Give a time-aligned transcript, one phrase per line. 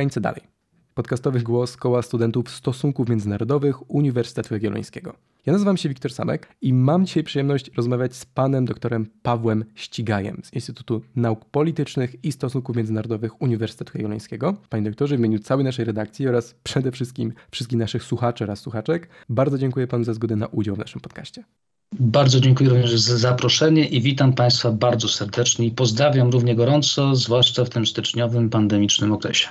[0.00, 0.42] granice dalej.
[0.94, 5.14] Podcastowy głos Koła Studentów Stosunków Międzynarodowych Uniwersytetu Jagiellońskiego.
[5.46, 10.40] Ja nazywam się Wiktor Samek i mam dzisiaj przyjemność rozmawiać z panem doktorem Pawłem Ścigajem
[10.44, 14.56] z Instytutu Nauk Politycznych i Stosunków Międzynarodowych Uniwersytetu Jagiellońskiego.
[14.68, 19.08] Panie doktorze, w imieniu całej naszej redakcji oraz przede wszystkim wszystkich naszych słuchaczy oraz słuchaczek,
[19.28, 21.44] bardzo dziękuję panu za zgodę na udział w naszym podcaście.
[22.00, 27.64] Bardzo dziękuję również za zaproszenie i witam Państwa bardzo serdecznie i pozdrawiam równie gorąco, zwłaszcza
[27.64, 29.48] w tym styczniowym pandemicznym okresie.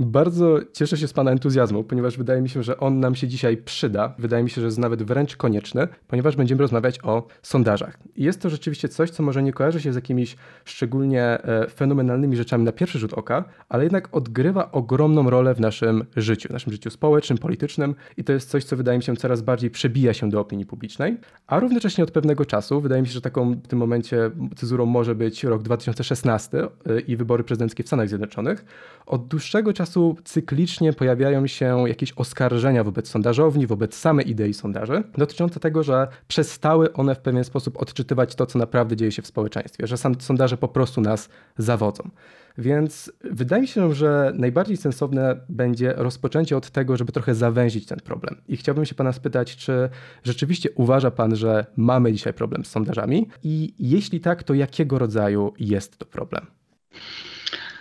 [0.00, 3.56] Bardzo cieszę się z Pana entuzjazmu, ponieważ wydaje mi się, że on nam się dzisiaj
[3.56, 4.14] przyda.
[4.18, 7.98] Wydaje mi się, że jest nawet wręcz konieczny, ponieważ będziemy rozmawiać o sondażach.
[8.16, 12.64] Jest to rzeczywiście coś, co może nie kojarzy się z jakimiś szczególnie e, fenomenalnymi rzeczami
[12.64, 16.90] na pierwszy rzut oka, ale jednak odgrywa ogromną rolę w naszym życiu, w naszym życiu
[16.90, 20.40] społecznym, politycznym i to jest coś, co wydaje mi się coraz bardziej przebija się do
[20.40, 24.30] opinii publicznej, a równocześnie od pewnego czasu, wydaje mi się, że taką w tym momencie
[24.56, 28.64] cezurą może być rok 2016 e, i wybory prezydenckie w Stanach Zjednoczonych.
[29.06, 29.87] Od dłuższego czasu
[30.24, 36.92] cyklicznie pojawiają się jakieś oskarżenia wobec sondażowni, wobec samej idei sondaży, dotyczące tego, że przestały
[36.92, 40.68] one w pewien sposób odczytywać to, co naprawdę dzieje się w społeczeństwie, że sondaże po
[40.68, 42.10] prostu nas zawodzą.
[42.58, 47.98] Więc wydaje mi się, że najbardziej sensowne będzie rozpoczęcie od tego, żeby trochę zawęzić ten
[48.00, 48.36] problem.
[48.48, 49.88] I chciałbym się Pana spytać, czy
[50.24, 53.28] rzeczywiście uważa Pan, że mamy dzisiaj problem z sondażami?
[53.42, 56.46] I jeśli tak, to jakiego rodzaju jest to problem?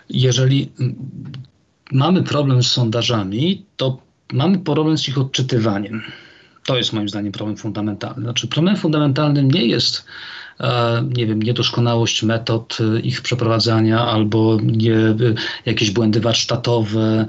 [0.10, 0.72] Jeżeli
[1.92, 3.98] mamy problem z sondażami, to
[4.34, 6.02] mamy problem z ich odczytywaniem.
[6.66, 8.22] To jest moim zdaniem problem fundamentalny.
[8.22, 10.06] Znaczy, problemem fundamentalnym nie jest
[11.18, 15.16] nie wiem, niedoskonałość metod e, ich przeprowadzania albo nie, e,
[15.66, 17.26] jakieś błędy warsztatowe,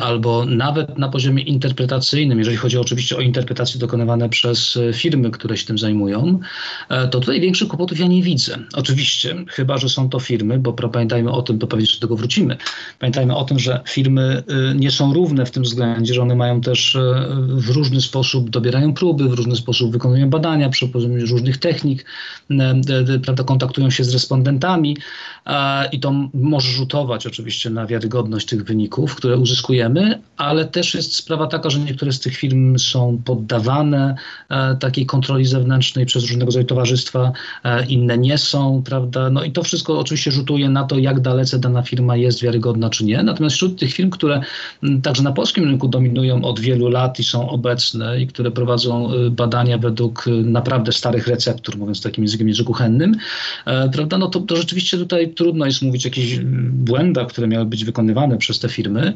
[0.00, 5.66] albo nawet na poziomie interpretacyjnym, jeżeli chodzi oczywiście o interpretacje dokonywane przez firmy, które się
[5.66, 6.40] tym zajmują,
[6.88, 8.58] to tutaj większych kłopotów ja nie widzę.
[8.74, 12.56] Oczywiście, chyba że są to firmy, bo pamiętajmy o tym, to pewnie do tego wrócimy.
[12.98, 14.42] Pamiętajmy o tym, że firmy
[14.74, 16.98] nie są równe w tym względzie, że one mają też
[17.48, 20.90] w różny sposób dobierają próby, w różny sposób wykonują badania przy
[21.30, 22.25] różnych technik, E, e,
[23.24, 24.96] prawda, kontaktują się z respondentami
[25.92, 31.46] i to może rzutować oczywiście na wiarygodność tych wyników, które uzyskujemy, ale też jest sprawa
[31.46, 34.14] taka, że niektóre z tych firm są poddawane
[34.48, 37.32] e, takiej kontroli zewnętrznej przez różnego rodzaju towarzystwa,
[37.88, 39.30] inne nie są, prawda?
[39.30, 43.04] No i to wszystko oczywiście rzutuje na to, jak dalece dana firma jest wiarygodna czy
[43.04, 43.22] nie.
[43.22, 44.40] Natomiast wśród tych firm, które
[45.02, 49.78] także na polskim rynku dominują od wielu lat i są obecne i które prowadzą badania
[49.78, 53.14] według naprawdę starych receptur, mówiąc takim językiem kuchennym,
[53.66, 56.38] e, prawda, no to, to rzeczywiście tutaj trudno jest mówić o jakichś
[56.70, 59.12] błędach, które miały być wykonywane przez te firmy.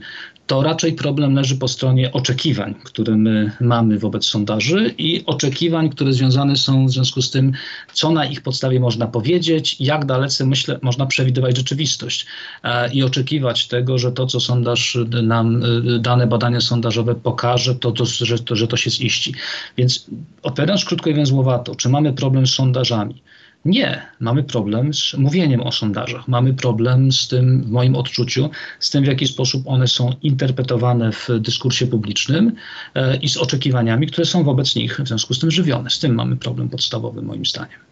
[0.51, 6.13] To raczej problem leży po stronie oczekiwań, które my mamy wobec sondaży i oczekiwań, które
[6.13, 7.53] związane są w związku z tym,
[7.93, 12.27] co na ich podstawie można powiedzieć, jak dalece, myślę, można przewidywać rzeczywistość
[12.63, 17.93] e, i oczekiwać tego, że to, co sondaż nam, e, dane badania sondażowe pokaże, to,
[17.93, 19.35] to, że, to, że to się ziści.
[19.77, 20.07] Więc
[20.43, 23.23] odpowiadając krótko i węzłowato, czy mamy problem z sondażami?
[23.65, 26.29] Nie, mamy problem z mówieniem o sondażach.
[26.29, 31.13] Mamy problem z tym, w moim odczuciu, z tym, w jaki sposób one są interpretowane
[31.13, 32.53] w dyskursie publicznym
[32.95, 35.91] e, i z oczekiwaniami, które są wobec nich w związku z tym żywione.
[35.91, 37.90] Z tym mamy problem podstawowy, moim zdaniem.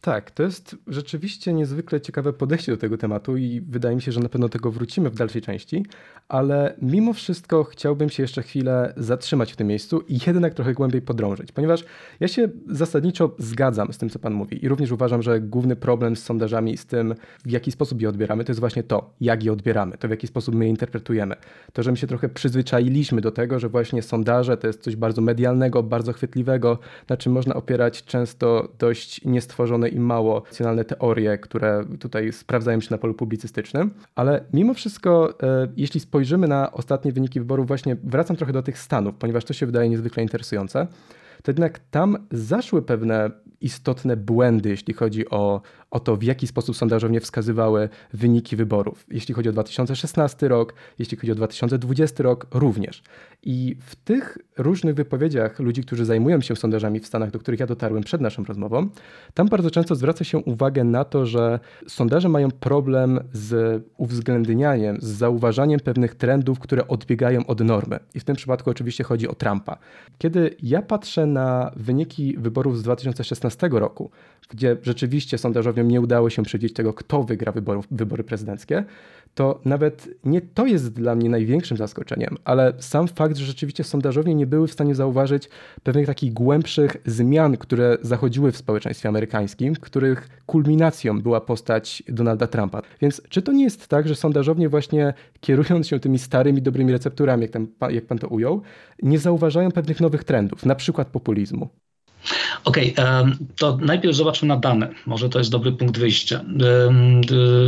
[0.00, 4.20] Tak, to jest rzeczywiście niezwykle ciekawe podejście do tego tematu i wydaje mi się, że
[4.20, 5.86] na pewno tego wrócimy w dalszej części,
[6.28, 11.02] ale mimo wszystko chciałbym się jeszcze chwilę zatrzymać w tym miejscu i jednak trochę głębiej
[11.02, 11.84] podrążyć, ponieważ
[12.20, 16.16] ja się zasadniczo zgadzam z tym, co Pan mówi i również uważam, że główny problem
[16.16, 19.52] z sondażami, z tym, w jaki sposób je odbieramy, to jest właśnie to, jak je
[19.52, 21.36] odbieramy, to w jaki sposób my je interpretujemy.
[21.72, 25.22] To, że my się trochę przyzwyczailiśmy do tego, że właśnie sondaże to jest coś bardzo
[25.22, 26.78] medialnego, bardzo chwytliwego,
[27.08, 32.88] na czym można opierać często dość niestworzone i mało racjonalne teorie, które tutaj sprawdzają się
[32.90, 38.36] na polu publicystycznym, ale mimo wszystko, e, jeśli spojrzymy na ostatnie wyniki wyborów, właśnie wracam
[38.36, 40.86] trochę do tych Stanów, ponieważ to się wydaje niezwykle interesujące,
[41.42, 43.30] to jednak tam zaszły pewne
[43.60, 45.60] istotne błędy, jeśli chodzi o,
[45.90, 49.06] o to, w jaki sposób sondażownie wskazywały wyniki wyborów.
[49.10, 53.02] Jeśli chodzi o 2016 rok, jeśli chodzi o 2020 rok, również.
[53.42, 57.66] I w tych różnych wypowiedziach ludzi, którzy zajmują się sondażami w Stanach, do których ja
[57.66, 58.88] dotarłem przed naszą rozmową,
[59.34, 65.06] tam bardzo często zwraca się uwagę na to, że sondaże mają problem z uwzględnianiem, z
[65.06, 67.98] zauważaniem pewnych trendów, które odbiegają od normy.
[68.14, 69.78] I w tym przypadku oczywiście chodzi o Trumpa.
[70.18, 74.10] Kiedy ja patrzę na wyniki wyborów z 2016 roku,
[74.48, 75.38] gdzie rzeczywiście
[75.88, 78.84] nie udało się przewidzieć tego, kto wygra wyborów, wybory prezydenckie,
[79.34, 84.34] to nawet nie to jest dla mnie największym zaskoczeniem, ale sam fakt, że rzeczywiście sondażownie
[84.34, 85.48] nie były w stanie zauważyć
[85.82, 92.82] pewnych takich głębszych zmian, które zachodziły w społeczeństwie amerykańskim, których kulminacją była postać Donalda Trumpa.
[93.00, 97.42] Więc czy to nie jest tak, że sondażownie właśnie kierując się tymi starymi, dobrymi recepturami,
[97.42, 98.62] jak, tam, jak pan to ujął,
[99.02, 101.68] nie zauważają pewnych nowych trendów, na przykład populizmu?
[102.64, 104.88] Okej, okay, to najpierw zobaczmy na dane.
[105.06, 106.44] Może to jest dobry punkt wyjścia.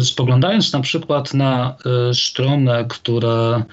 [0.01, 1.77] Spoglądając na przykład na
[2.11, 3.65] e, stronę, która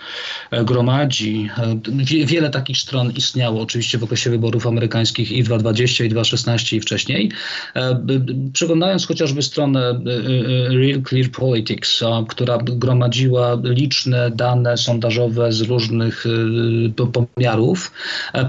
[0.51, 6.09] e, gromadzi, e, wiele takich stron istniało oczywiście w okresie wyborów amerykańskich i 2020, i
[6.09, 7.31] 2016 i wcześniej.
[8.53, 10.01] Przeglądając chociażby stronę
[10.69, 16.25] Real Clear Politics, która gromadziła liczne dane sondażowe z różnych
[17.13, 17.91] pomiarów,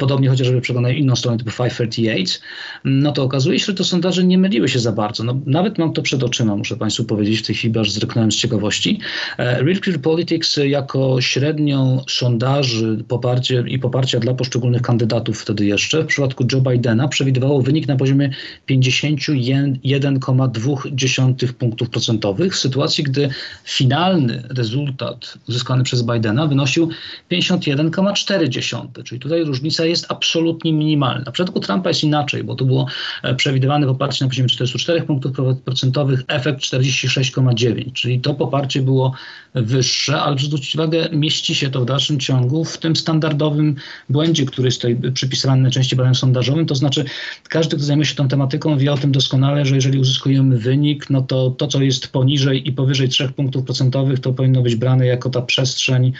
[0.00, 2.42] podobnie chociażby przeglądając inną stronę typu 538,
[2.84, 5.24] no to okazuje się, że te sondaże nie myliły się za bardzo.
[5.24, 8.36] No, nawet mam to przed oczyma, muszę Państwu powiedzieć w tej chwili, aż zryknąłem z
[8.36, 9.00] ciekawości.
[9.38, 16.02] E, Real Clear Politics jako średnią sondaży poparcie i poparcia dla poszczególnych kandydatów wtedy jeszcze,
[16.02, 18.30] w przypadku Joe Bidena przewidywało wynik na poziomie
[18.70, 23.28] 51,2 punktów procentowych, w sytuacji, gdy
[23.64, 26.90] finalny rezultat uzyskany przez Bidena wynosił
[27.32, 31.30] 51,4, czyli tutaj różnica jest absolutnie minimalna.
[31.30, 32.86] W przypadku Trumpa jest inaczej, bo to było
[33.22, 35.32] e, przewidywane poparcie na poziomie 44 punktów
[35.64, 39.12] procentowych, efekt 46,9, czyli to poparcie było
[39.54, 43.74] wyższe, ale zwrócić uwagę, mieści się to w dalszym ciągu w tym standardowym
[44.08, 47.04] błędzie, który jest tutaj przypisany najczęściej badaniom sondażowym, to znaczy
[47.48, 51.22] każdy, kto zajmuje się tą tematyką wie o tym doskonale, że jeżeli uzyskujemy wynik, no
[51.22, 55.30] to to, co jest poniżej i powyżej 3 punktów procentowych, to powinno być brane jako
[55.30, 56.12] ta przestrzeń,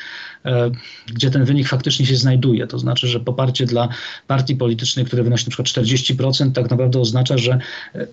[0.44, 0.71] e,
[1.06, 3.88] gdzie ten wynik faktycznie się znajduje, to znaczy, że poparcie dla
[4.27, 5.62] partii politycznych, które wynosi np.
[5.62, 7.58] 40 30% tak naprawdę oznacza, że
[7.94, 8.06] e,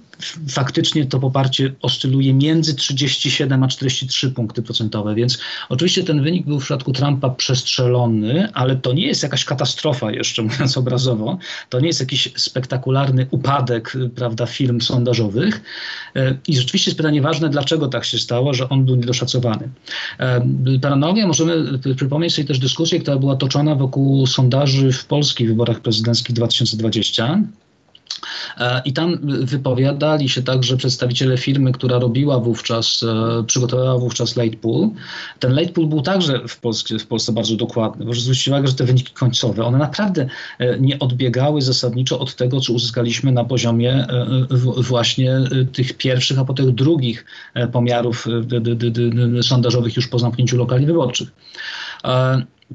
[0.50, 5.16] faktycznie to poparcie oscyluje między 37 a 43 punkty procentowe.
[5.16, 5.40] Więc
[5.70, 10.42] oczywiście ten wynik był w przypadku Trumpa przestrzelony, ale to nie jest jakaś katastrofa, jeszcze
[10.44, 11.38] mówiąc obrazowo.
[11.70, 15.62] To nie jest jakiś spektakularny upadek, y, prawda, firm sondażowych.
[16.16, 19.70] E, I rzeczywiście jest pytanie ważne, dlaczego tak się stało, że on był niedoszacowany.
[20.20, 20.42] E,
[20.82, 26.36] Paranoia, możemy przypomnieć sobie też dyskusję, która była toczona wokół sondaży w polskich wyborach prezydenckich
[26.36, 27.42] 2020.
[28.58, 34.58] E, I tam wypowiadali się także przedstawiciele firmy, która robiła wówczas, e, przygotowała wówczas late
[34.58, 34.90] pool.
[35.40, 38.06] Ten late pool był także w Polsce, w Polsce bardzo dokładny.
[38.06, 40.28] Proszę zwrócić uwagę, że te wyniki końcowe, one naprawdę
[40.60, 44.08] e, nie odbiegały zasadniczo od tego, co uzyskaliśmy na poziomie
[44.78, 45.40] właśnie
[45.74, 47.26] tych pierwszych, a potem drugich
[47.72, 48.28] pomiarów
[49.42, 51.32] sondażowych już po zamknięciu lokali wyborczych.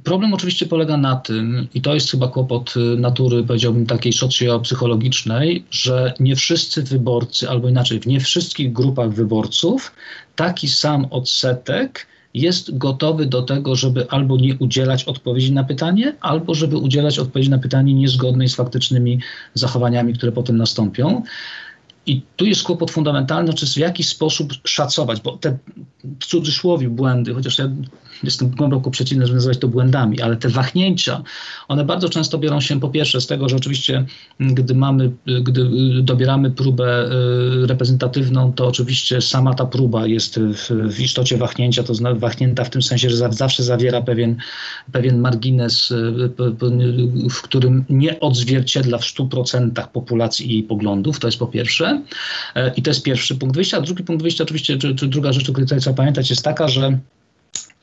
[0.05, 5.65] Problem oczywiście polega na tym, i to jest chyba kłopot y, natury, powiedziałbym, takiej socjopsychologicznej,
[5.71, 9.93] że nie wszyscy wyborcy, albo inaczej, w nie wszystkich grupach wyborców
[10.37, 16.55] taki sam odsetek jest gotowy do tego, żeby albo nie udzielać odpowiedzi na pytanie, albo
[16.55, 19.21] żeby udzielać odpowiedzi na pytanie niezgodnej z faktycznymi
[19.55, 21.23] zachowaniami, które potem nastąpią.
[22.07, 25.59] I tu jest kłopot fundamentalny, czy w jaki sposób szacować, bo te
[26.21, 27.69] w cudzysłowie błędy, chociaż ja
[28.23, 31.23] jestem głęboko przeciwny, żeby nazywać to błędami, ale te wahnięcia,
[31.69, 34.05] one bardzo często biorą się po pierwsze z tego, że oczywiście
[34.41, 35.13] gdy mamy,
[35.43, 35.71] gdy
[36.03, 37.11] dobieramy próbę
[37.63, 42.65] y, reprezentatywną, to oczywiście sama ta próba jest w, w istocie wahnięcia, to znaczy wahnięta
[42.65, 44.37] w tym sensie, że zawsze zawiera pewien,
[44.93, 46.31] pewien margines, y,
[47.31, 52.03] w którym nie odzwierciedla w 100% populacji i jej poglądów, to jest po pierwsze.
[52.55, 53.79] E, I to jest pierwszy punkt wyjścia.
[53.79, 56.69] A drugi punkt wyjścia, oczywiście, czy, czy druga rzecz, o której trzeba pamiętać, jest taka,
[56.69, 56.99] że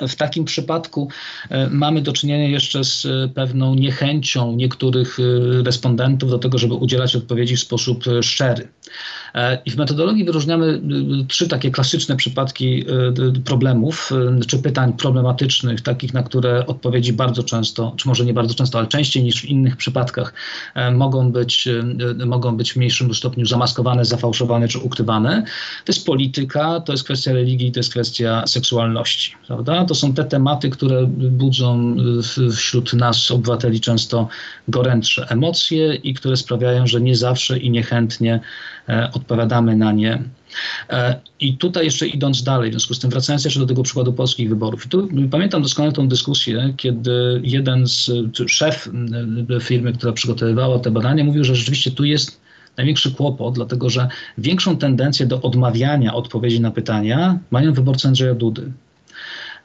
[0.08, 1.10] w takim przypadku
[1.50, 6.74] e, mamy do czynienia jeszcze z e, pewną niechęcią niektórych e, respondentów do tego, żeby
[6.74, 8.68] udzielać odpowiedzi w sposób szczery.
[9.66, 10.82] I w metodologii wyróżniamy
[11.28, 12.86] trzy takie klasyczne przypadki
[13.46, 14.12] problemów
[14.48, 18.88] czy pytań problematycznych, takich, na które odpowiedzi bardzo często, czy może nie bardzo często, ale
[18.88, 20.34] częściej niż w innych przypadkach
[20.92, 21.68] mogą być,
[22.26, 25.44] mogą być w mniejszym stopniu zamaskowane, zafałszowane czy ukrywane.
[25.86, 29.86] To jest polityka, to jest kwestia religii, to jest kwestia seksualności, prawda?
[29.90, 31.96] To są te tematy, które budzą
[32.56, 34.28] wśród nas, obywateli, często
[34.68, 38.40] gorętsze emocje i które sprawiają, że nie zawsze i niechętnie
[38.90, 40.24] e, odpowiadamy na nie.
[40.90, 44.14] E, I tutaj jeszcze idąc dalej, w związku z tym wracając jeszcze do tego przykładu
[44.14, 44.86] polskich wyborów.
[44.86, 48.12] I tu pamiętam doskonale tą dyskusję, kiedy jeden z
[48.48, 48.90] szef
[49.62, 52.42] firmy, która przygotowywała te badania, mówił, że rzeczywiście tu jest
[52.78, 58.72] największy kłopot, dlatego że większą tendencję do odmawiania odpowiedzi na pytania mają wyborcy Andrzeja Dudy.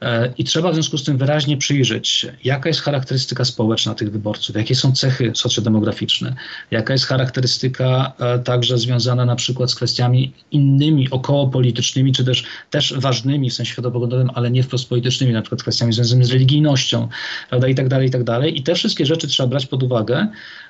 [0.05, 4.11] E, I trzeba w związku z tym wyraźnie przyjrzeć się, jaka jest charakterystyka społeczna tych
[4.11, 6.35] wyborców, jakie są cechy socjodemograficzne,
[6.71, 12.93] jaka jest charakterystyka e, także związana na przykład z kwestiami innymi, okołopolitycznymi, czy też, też
[12.97, 17.07] ważnymi w sensie światopoglądowym, ale nie wprost politycznymi, na przykład kwestiami związanymi z religijnością,
[17.49, 18.59] prawda, i tak dalej, i tak dalej.
[18.59, 20.27] I te wszystkie rzeczy trzeba brać pod uwagę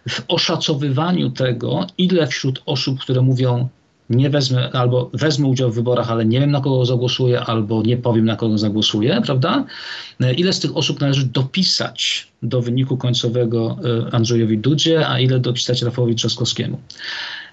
[0.09, 3.69] w oszacowywaniu tego, ile wśród osób, które mówią
[4.09, 7.97] nie wezmę, albo wezmę udział w wyborach, ale nie wiem na kogo zagłosuję, albo nie
[7.97, 9.65] powiem na kogo zagłosuję, prawda?
[10.37, 15.81] Ile z tych osób należy dopisać do wyniku końcowego e, Andrzejowi Dudzie, a ile dopisać
[15.81, 16.79] Rafałowi Trzaskowskiemu?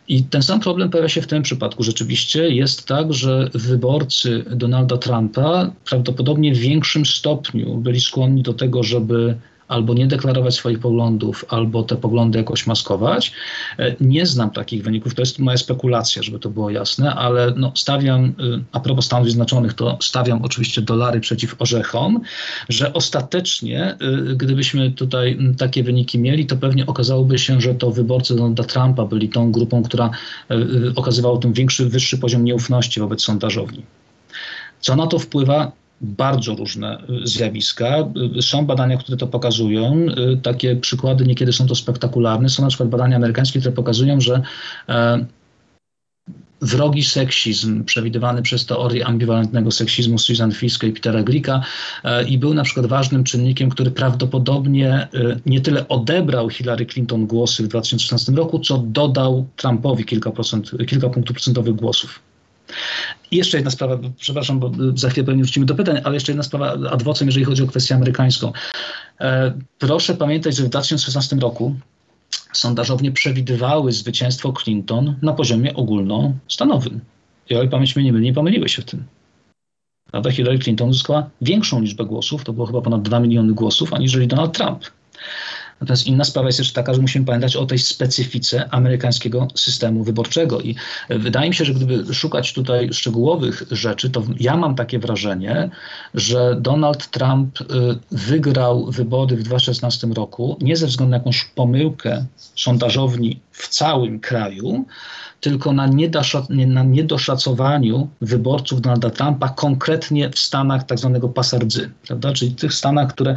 [0.09, 1.82] I ten sam problem pojawia się w tym przypadku.
[1.82, 8.82] Rzeczywiście jest tak, że wyborcy Donalda Trumpa prawdopodobnie w większym stopniu byli skłonni do tego,
[8.82, 9.37] żeby
[9.73, 13.33] albo nie deklarować swoich poglądów, albo te poglądy jakoś maskować.
[13.79, 17.73] E, nie znam takich wyników, to jest moja spekulacja, żeby to było jasne, ale no,
[17.75, 18.33] stawiam, y,
[18.73, 22.21] a propos Stanów Zjednoczonych, to stawiam oczywiście dolary przeciw orzechom,
[22.69, 23.97] że ostatecznie,
[24.31, 29.05] y, gdybyśmy tutaj takie wyniki mieli, to pewnie okazałoby się, że to wyborcy Donalda Trumpa
[29.05, 30.11] byli tą grupą, która
[30.97, 33.83] okazywała ten większy, wyższy poziom nieufności wobec sondażowni.
[34.81, 35.73] Co na to wpływa?
[36.02, 38.09] Bardzo różne y, zjawiska.
[38.38, 40.06] Y, są badania, które to pokazują.
[40.32, 42.49] Y, takie przykłady niekiedy są to spektakularne.
[42.49, 44.42] Są na przykład badania amerykańskie, które pokazują, że
[44.88, 45.26] e,
[46.62, 51.62] wrogi seksizm przewidywany przez teorię ambiwalentnego seksizmu Susan Fiske i Petera Glicka
[52.04, 55.09] e, i był na przykład ważnym czynnikiem, który prawdopodobnie e,
[55.47, 61.09] nie tyle odebrał Hillary Clinton głosy w 2016 roku, co dodał Trumpowi kilka, procent, kilka
[61.09, 62.32] punktów procentowych głosów.
[63.31, 66.43] I jeszcze jedna sprawa, przepraszam, bo za chwilę pewnie wrócimy do pytań, ale jeszcze jedna
[66.43, 68.52] sprawa adwocem, jeżeli chodzi o kwestię amerykańską.
[69.21, 71.75] E, proszę pamiętać, że w 2016 roku
[72.52, 77.00] sondażownie przewidywały zwycięstwo Clinton na poziomie ogólnostanowym.
[77.50, 79.05] I o ile pamięć mnie nie myli, nie pomyliły się w tym.
[80.11, 80.31] Prawda?
[80.31, 84.52] Hillary Clinton uzyskała większą liczbę głosów, to było chyba ponad 2 miliony głosów, aniżeli Donald
[84.52, 84.85] Trump.
[85.83, 90.61] Natomiast inna sprawa jest jeszcze taka, że musimy pamiętać o tej specyfice amerykańskiego systemu wyborczego.
[90.61, 90.75] I
[91.11, 95.71] wydaje mi się, że gdyby szukać tutaj szczegółowych rzeczy, to ja mam takie wrażenie,
[96.15, 97.65] że Donald Trump y,
[98.11, 102.25] wygrał wybory w 2016 roku nie ze względu na jakąś pomyłkę
[102.57, 104.85] sondażowni w całym kraju,
[105.42, 105.87] tylko na,
[106.66, 112.32] na niedoszacowaniu wyborców Donalda Trumpa, konkretnie w stanach tak zwanego pasardzy, prawda?
[112.32, 113.37] czyli tych stanach, które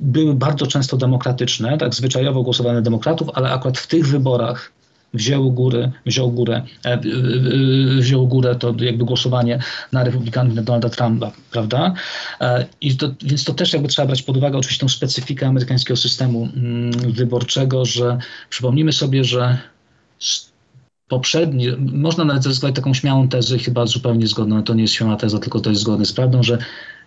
[0.00, 4.72] były bardzo często demokratyczne, tak zwyczajowo głosowane demokratów, ale akurat w tych wyborach
[5.14, 7.00] wzięło górę, wziął górę, e, e, e,
[8.00, 9.58] wziął górę to jakby głosowanie
[9.92, 11.94] na republikanów na Donalda Trumpa, prawda?
[12.80, 16.48] I to, więc to też jakby trzeba brać pod uwagę oczywiście tą specyfikę amerykańskiego systemu
[16.56, 18.18] mm, wyborczego, że
[18.50, 19.58] przypomnijmy sobie, że
[21.08, 25.38] poprzedni, można nawet zaryzykować taką śmiałą tezę, chyba zupełnie zgodną, to nie jest śmiała teza,
[25.38, 26.58] tylko to jest zgodne z prawdą, że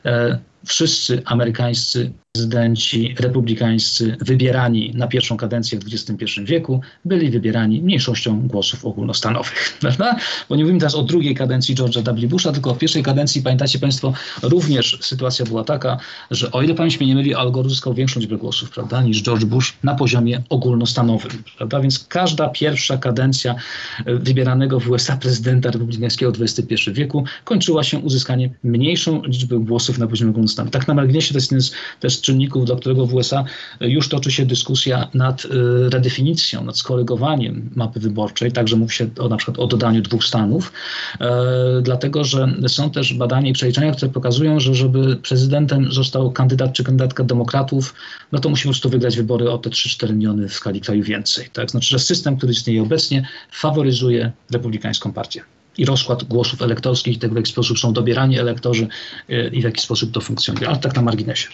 [0.05, 8.47] e, wszyscy amerykańscy prezydenci republikańscy wybierani na pierwszą kadencję w XXI wieku byli wybierani mniejszością
[8.47, 9.73] głosów ogólnostanowych.
[9.81, 10.15] Prawda?
[10.49, 12.27] Bo nie mówimy teraz o drugiej kadencji George'a W.
[12.27, 14.13] Busha, tylko w pierwszej kadencji, pamiętacie Państwo,
[14.43, 15.97] również sytuacja była taka,
[16.31, 19.23] że o ile pamięć mnie nie myli, Al Gore uzyskał większą liczbę głosów prawda, niż
[19.23, 21.43] George Bush na poziomie ogólnostanowym.
[21.57, 21.79] Prawda?
[21.79, 23.55] Więc każda pierwsza kadencja
[24.05, 30.07] e, wybieranego w USA prezydenta republikańskiego XXI wieku kończyła się uzyskaniem mniejszą liczby głosów na
[30.07, 30.71] poziomie ogólnostanowym.
[30.71, 33.43] Tak na marginesie to jest też czynników, dla którego w USA
[33.81, 35.49] już toczy się dyskusja nad y,
[35.89, 40.71] redefinicją, nad skorygowaniem mapy wyborczej, także mówi się o, na przykład o dodaniu dwóch stanów,
[41.21, 46.73] e, dlatego że są też badania i przeliczenia, które pokazują, że żeby prezydentem został kandydat
[46.73, 47.95] czy kandydatka demokratów,
[48.31, 51.49] no to musi po prostu wygrać wybory o te 3-4 miliony w skali kraju więcej.
[51.53, 51.71] Tak?
[51.71, 55.41] Znaczy, że system, który istnieje obecnie, faworyzuje republikańską partię
[55.77, 58.87] i rozkład głosów elektorskich, tego, w jaki sposób są dobierani elektorzy
[59.51, 60.67] i w jaki sposób to funkcjonuje.
[60.67, 61.49] Ale tak na marginesie.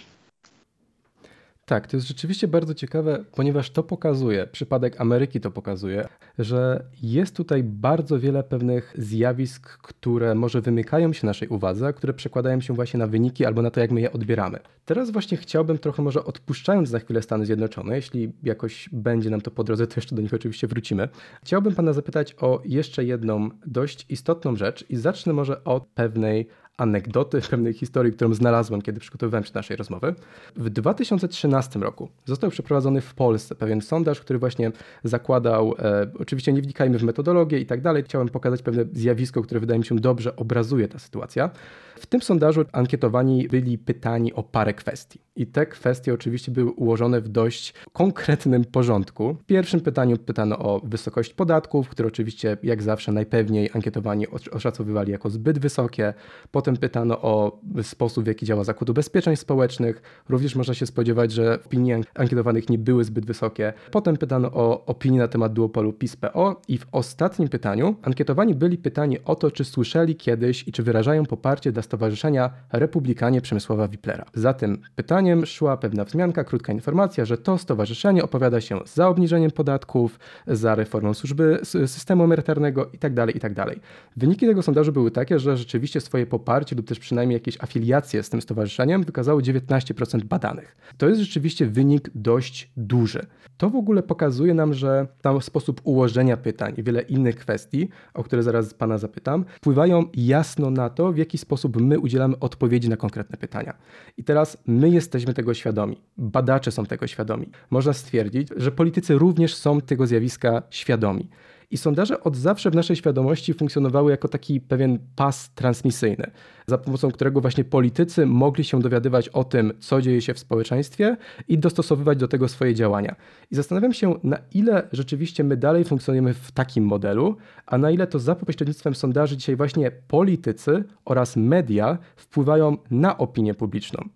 [1.65, 6.07] Tak, to jest rzeczywiście bardzo ciekawe, ponieważ to pokazuje, przypadek Ameryki to pokazuje,
[6.39, 12.61] że jest tutaj bardzo wiele pewnych zjawisk, które może wymykają się naszej uwadze, które przekładają
[12.61, 14.59] się właśnie na wyniki albo na to, jak my je odbieramy.
[14.85, 19.51] Teraz właśnie chciałbym trochę może odpuszczając na chwilę Stany Zjednoczone, jeśli jakoś będzie nam to
[19.51, 21.09] po drodze, to jeszcze do nich oczywiście wrócimy.
[21.43, 27.41] Chciałbym pana zapytać o jeszcze jedną dość istotną rzecz i zacznę może od pewnej anegdoty,
[27.49, 30.15] pewnej historii, którą znalazłem, kiedy przygotowywałem się do naszej rozmowy.
[30.55, 34.71] W 2013 roku został przeprowadzony w Polsce pewien sondaż, który właśnie
[35.03, 39.59] zakładał, e, oczywiście nie wnikajmy w metodologię i tak dalej, chciałem pokazać pewne zjawisko, które
[39.59, 41.49] wydaje mi się dobrze obrazuje ta sytuacja.
[41.95, 45.19] W tym sondażu ankietowani byli pytani o parę kwestii.
[45.35, 49.33] I te kwestie oczywiście były ułożone w dość konkretnym porządku.
[49.33, 55.29] W pierwszym pytaniu pytano o wysokość podatków, które oczywiście jak zawsze najpewniej ankietowani oszacowywali jako
[55.29, 56.13] zbyt wysokie.
[56.51, 60.01] Po Potem pytano o sposób, w jaki działa Zakład Ubezpieczeń Społecznych.
[60.29, 63.73] Również można się spodziewać, że opinie ankietowanych nie były zbyt wysokie.
[63.91, 69.17] Potem pytano o opinię na temat duopolu PiS-PO i w ostatnim pytaniu ankietowani byli pytani
[69.25, 74.25] o to, czy słyszeli kiedyś i czy wyrażają poparcie dla Stowarzyszenia Republikanie Przemysława Wiplera.
[74.33, 79.51] Za tym pytaniem szła pewna wzmianka, krótka informacja, że to stowarzyszenie opowiada się za obniżeniem
[79.51, 83.55] podatków, za reformą służby systemu emerytalnego itd., tak itd.
[83.55, 83.75] Tak
[84.17, 88.29] Wyniki tego sondażu były takie, że rzeczywiście swoje poparcie lub też przynajmniej jakieś afiliacje z
[88.29, 90.75] tym stowarzyszeniem wykazało 19% badanych.
[90.97, 93.25] To jest rzeczywiście wynik dość duży.
[93.57, 98.23] To w ogóle pokazuje nam, że tam sposób ułożenia pytań i wiele innych kwestii, o
[98.23, 102.97] które zaraz Pana zapytam, wpływają jasno na to, w jaki sposób my udzielamy odpowiedzi na
[102.97, 103.73] konkretne pytania.
[104.17, 107.49] I teraz my jesteśmy tego świadomi, badacze są tego świadomi.
[107.69, 111.29] Można stwierdzić, że politycy również są tego zjawiska świadomi.
[111.73, 116.31] I sondaże od zawsze w naszej świadomości funkcjonowały jako taki pewien pas transmisyjny,
[116.67, 121.17] za pomocą którego właśnie politycy mogli się dowiadywać o tym, co dzieje się w społeczeństwie
[121.47, 123.15] i dostosowywać do tego swoje działania.
[123.51, 128.07] I zastanawiam się, na ile rzeczywiście my dalej funkcjonujemy w takim modelu, a na ile
[128.07, 134.09] to za pośrednictwem sondaży dzisiaj właśnie politycy oraz media wpływają na opinię publiczną.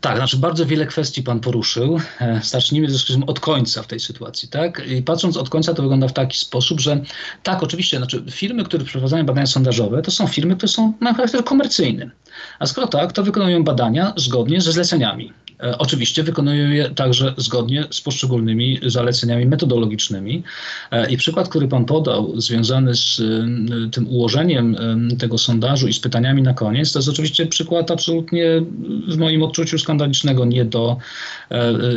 [0.00, 2.00] Tak, znaczy bardzo wiele kwestii Pan poruszył.
[2.20, 2.88] E, zacznijmy
[3.26, 4.82] od końca w tej sytuacji, tak?
[4.86, 7.00] I patrząc od końca to wygląda w taki sposób, że
[7.42, 11.44] tak, oczywiście, znaczy firmy, które przeprowadzają badania sondażowe, to są firmy, które są na charakter
[11.44, 12.10] komercyjny.
[12.58, 15.32] A skoro tak, to wykonują badania zgodnie ze zleceniami.
[15.62, 20.42] E, oczywiście wykonują je także zgodnie z poszczególnymi zaleceniami metodologicznymi.
[20.90, 24.76] E, I przykład, który Pan podał, związany z e, tym ułożeniem
[25.18, 28.62] tego sondażu i z pytaniami na koniec, to jest oczywiście przykład absolutnie
[29.08, 30.96] w moim odczuciu skandalicznego nie do,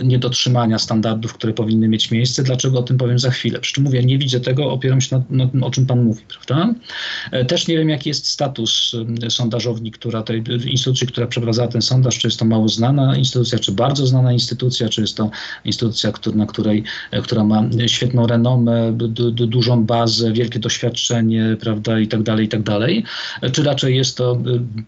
[0.04, 2.44] niedotrzymania standardów, które powinny mieć miejsce.
[2.44, 3.60] Dlaczego o tym powiem za chwilę?
[3.60, 6.22] Przy czym mówię, nie widzę tego, opieram się na, na tym, o czym Pan mówi,
[6.28, 6.74] prawda?
[7.48, 8.96] Też nie wiem, jaki jest status
[9.30, 13.60] sondażowni, która tej instytucji, która przeprowadzała ten sondaż, czy jest to mało znana instytucja, instytucja,
[13.60, 15.30] czy bardzo znana instytucja, czy jest to
[15.66, 16.84] instytucja, na której,
[17.24, 18.98] która ma świetną renomę,
[19.48, 23.04] dużą bazę, wielkie doświadczenie, prawda, i tak dalej, i tak dalej,
[23.52, 24.38] czy raczej jest to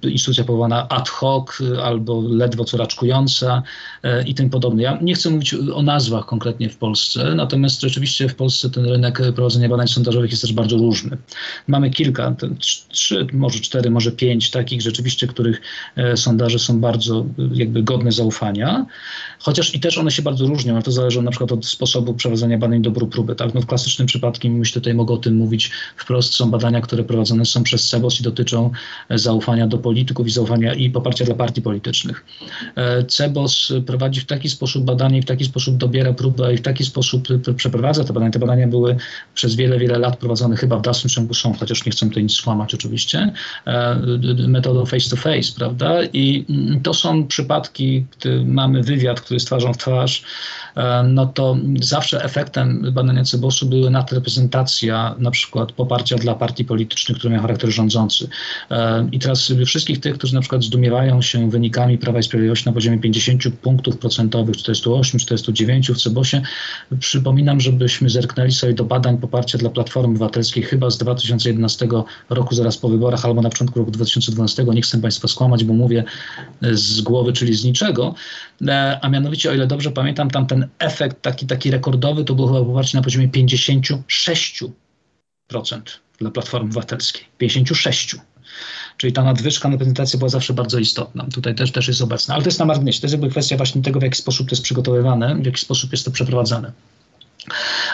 [0.06, 3.64] y, instytucja powołana ad hoc albo ledwo co raczkująca
[4.26, 4.84] i tym podobne.
[4.84, 9.22] Ja nie chcę mówić o nazwach konkretnie w Polsce, natomiast rzeczywiście w Polsce ten rynek
[9.36, 11.18] prowadzenia badań sondażowych jest też bardzo różny.
[11.68, 12.36] Mamy kilka,
[12.90, 15.62] trzy, może cztery, może pięć takich rzeczywiście, których
[15.96, 18.53] e, sondaże są bardzo jakby godne zaufania
[19.40, 22.58] chociaż i też one się bardzo różnią, ale to zależy na przykład od sposobu prowadzenia
[22.58, 23.36] badań dobru próby.
[23.36, 23.54] Tak?
[23.54, 27.46] No w klasycznym przypadku, myślę, tutaj mogę o tym mówić wprost, są badania, które prowadzone
[27.46, 28.72] są przez CEBOS i dotyczą
[29.10, 32.26] e, zaufania do polityków i zaufania i poparcia dla partii politycznych.
[32.76, 36.86] E, CEBOS prowadzi w taki sposób badanie, w taki sposób dobiera próbę i w taki
[36.86, 38.32] sposób przeprowadza te badania.
[38.32, 38.96] Te badania były
[39.36, 42.34] przez wiele, wiele lat prowadzone, chyba w dalszym ciągu są, chociaż nie chcę tutaj nic
[42.34, 43.34] skłamać oczywiście,
[43.68, 44.00] e,
[44.48, 46.04] metodą face to face, prawda?
[46.14, 50.24] I mm, to są przypadki, gdy mamy wywiad, który jest twarzą w twarz,
[50.76, 57.18] e, no to zawsze efektem badania Cebosu były nadreprezentacja na przykład poparcia dla partii politycznych,
[57.18, 58.28] które miały charakter rządzący.
[58.72, 62.74] E, I teraz wszystkich tych, którzy na przykład zdumiewają się wynikami Prawa i Sprawiedliwości na
[62.74, 66.42] poziomie 50 punktów procentowych, 48, 49 w Cebosie,
[67.00, 71.88] przypominam, żebyśmy zerknęli sobie do badań poparcia dla Platformy Obywatelskiej chyba z 2011
[72.30, 74.64] roku, zaraz po wyborach, albo na początku roku 2012.
[74.64, 76.04] Nie chcę Państwa skłamać, bo mówię
[76.62, 78.16] z głowy, czyli z niczego.
[78.68, 82.48] E, a mianowicie, o ile dobrze pamiętam, tam ten efekt taki, taki rekordowy to było
[82.48, 84.00] chyba poparcie na poziomie 56%
[86.20, 87.24] dla Platformy Obywatelskiej.
[87.42, 88.18] 56%.
[88.98, 91.26] Czyli ta nadwyżka na prezentacji była zawsze bardzo istotna.
[91.34, 92.34] Tutaj też, też jest obecna.
[92.34, 93.02] Ale to jest na marginesie.
[93.02, 95.92] To jest jakby kwestia właśnie tego, w jaki sposób to jest przygotowywane, w jaki sposób
[95.92, 96.72] jest to przeprowadzane.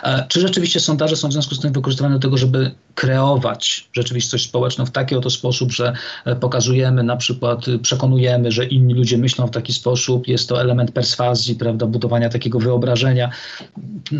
[0.03, 4.45] E, czy rzeczywiście sondaże są w związku z tym wykorzystywane do tego, żeby kreować rzeczywistość
[4.45, 5.93] społeczną w taki oto sposób, że
[6.25, 10.61] e, pokazujemy na przykład, y, przekonujemy, że inni ludzie myślą w taki sposób, jest to
[10.61, 13.29] element perswazji, prawda, budowania takiego wyobrażenia.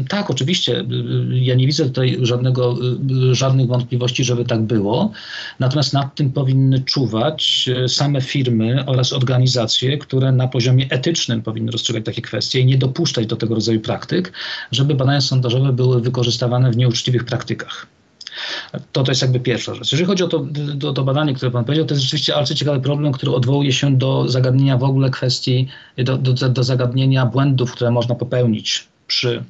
[0.10, 0.84] Tak, oczywiście, y,
[1.34, 2.78] y, ja nie widzę tutaj żadnego,
[3.32, 5.12] żadnych wątpliwości, żeby tak było,
[5.60, 12.06] natomiast nad tym powinny czuwać same firmy oraz organizacje, które na poziomie etycznym powinny rozstrzygać
[12.06, 14.34] takie kwestie i nie dopuszczać do tego rodzaju praktyk,
[14.72, 17.88] żeby badania sondażowe były wykorzystywane w nieuczciwych praktykach.
[18.92, 19.92] To, to jest jakby pierwsza rzecz.
[19.92, 20.46] Jeżeli chodzi o to,
[20.96, 24.30] to, badanie, które Pan powiedział, to jest rzeczywiście bardzo ciekawy problem, który odwołuje się do
[24.30, 29.44] zagadnienia w ogóle kwestii, do, do, do zagadnienia błędów, które można popełnić przy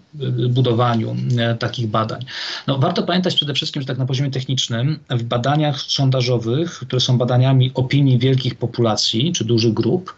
[0.50, 2.26] budowaniu e, takich badań.
[2.68, 7.18] No, warto pamiętać przede wszystkim, że tak na poziomie technicznym w badaniach sondażowych, które są
[7.18, 10.16] badaniami opinii wielkich populacji czy dużych grup,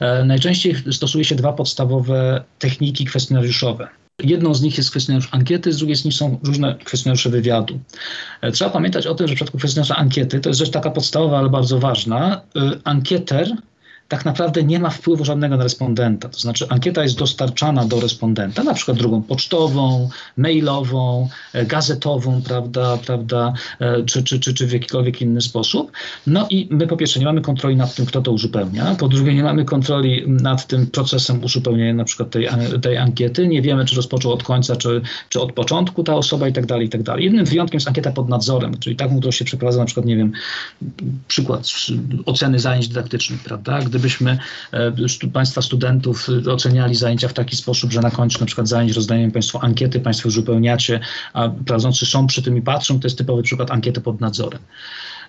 [0.00, 3.88] e, najczęściej stosuje się dwa podstawowe techniki kwestionariuszowe.
[4.24, 7.78] Jedną z nich jest kwestionariusz ankiety, z drugiej z nich są różne kwestionariusze wywiadu.
[8.40, 11.38] E, trzeba pamiętać o tym, że w przypadku kwestionariusza ankiety, to jest rzecz taka podstawowa,
[11.38, 12.40] ale bardzo ważna,
[12.84, 13.56] ankieter
[14.10, 16.28] tak naprawdę nie ma wpływu żadnego na respondenta.
[16.28, 22.98] To znaczy ankieta jest dostarczana do respondenta, na przykład drogą pocztową, mailową, e, gazetową, prawda,
[23.06, 25.92] prawda e, czy, czy, czy, czy w jakikolwiek inny sposób.
[26.26, 29.34] No i my po pierwsze nie mamy kontroli nad tym, kto to uzupełnia, po drugie
[29.34, 32.48] nie mamy kontroli nad tym procesem uzupełniania na przykład tej,
[32.82, 36.52] tej ankiety, nie wiemy, czy rozpoczął od końca, czy, czy od początku ta osoba i
[36.52, 37.24] tak dalej, i tak dalej.
[37.24, 40.32] Jednym wyjątkiem jest ankieta pod nadzorem, czyli taką, którą się przeprowadza na przykład, nie wiem,
[41.28, 41.68] przykład
[42.26, 44.38] oceny zajęć dydaktycznych, prawda, gdy gdybyśmy
[44.72, 49.32] e, Państwa studentów oceniali zajęcia w taki sposób, że na końcu na przykład zajęć rozdajemy
[49.32, 51.00] Państwu ankiety, Państwo uzupełniacie,
[51.32, 54.60] a prowadzący są przy tym i patrzą, to jest typowy przykład ankiety pod nadzorem.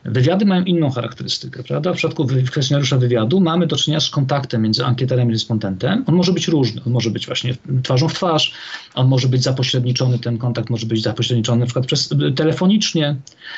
[0.05, 1.93] Wywiady mają inną charakterystykę, prawda?
[1.93, 6.03] W przypadku kwestionariusza wywiadu mamy do czynienia z kontaktem między ankieterem i respondentem.
[6.07, 6.81] On może być różny.
[6.85, 8.53] On może być właśnie twarzą w twarz,
[8.95, 13.15] on może być zapośredniczony, ten kontakt może być zapośredniczony na przykład przez, telefonicznie,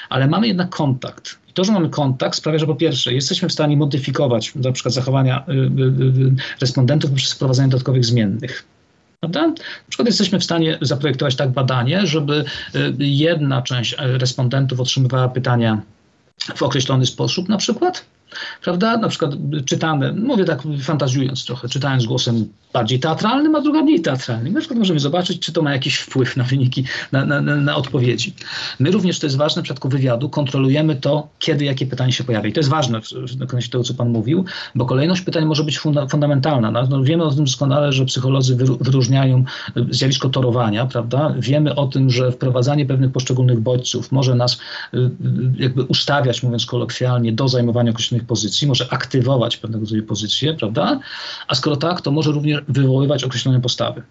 [0.10, 1.38] ale mamy jednak kontakt.
[1.50, 4.94] I to, że mamy kontakt sprawia, że po pierwsze jesteśmy w stanie modyfikować na przykład
[4.94, 8.66] zachowania y, y, y, respondentów poprzez wprowadzenie dodatkowych zmiennych.
[9.20, 9.48] Prawda?
[9.48, 9.56] Na
[9.90, 12.46] przykład jesteśmy w stanie zaprojektować tak badanie, żeby
[13.00, 15.82] jedna część respondentów otrzymywała pytania
[16.56, 18.06] w określony sposób na przykład,
[18.64, 18.98] prawda?
[18.98, 19.32] Na przykład
[19.66, 24.54] czytamy, mówię tak fantazjując trochę, czytając głosem bardziej teatralnym, a druga mniej teatralnym.
[24.54, 28.34] Na przykład możemy zobaczyć, czy to ma jakiś wpływ na wyniki, na, na, na odpowiedzi.
[28.80, 32.50] My również, to jest ważne w przypadku wywiadu, kontrolujemy to, kiedy jakie pytanie się pojawia.
[32.50, 34.46] I to jest ważne w kontekście tego, co Pan mówił,
[34.76, 36.72] bo kolejność pytań może być funda fundamentalna.
[36.72, 39.44] No, no, wiemy o tym doskonale, że psycholodzy wyróżniają
[39.90, 41.36] zjawisko torowania, prawda?
[41.40, 44.60] Wiemy o tym, że wprowadzanie pewnych poszczególnych bodźców może nas
[44.94, 45.10] y, y,
[45.58, 51.00] jakby ustawiać, mówiąc kolokwialnie, do zajmowania określonych pozycji, może aktywować pewnego rodzaju pozycje, prawda?
[51.48, 54.04] A skoro tak, to może również wywoływać określone postawy.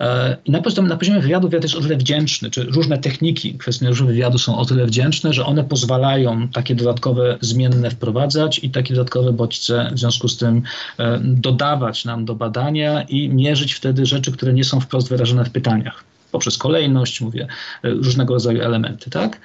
[0.00, 3.54] E, I na poziomie, na poziomie wywiadu wywiad jest o tyle wdzięczny, czy różne techniki
[3.54, 8.94] kwestionariusza wywiadu są o tyle wdzięczne, że one pozwalają takie dodatkowe zmienne wprowadzać i takie
[8.94, 10.62] dodatkowe bodźce w związku z tym
[10.98, 15.50] e, dodawać nam do badania i mierzyć wtedy rzeczy, które nie są wprost wyrażone w
[15.50, 16.04] pytaniach.
[16.32, 17.46] Poprzez kolejność, mówię,
[17.82, 19.40] e, różnego rodzaju elementy, tak?